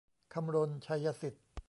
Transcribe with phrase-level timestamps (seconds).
[0.33, 1.45] คำรณ ชัยสิทธิ์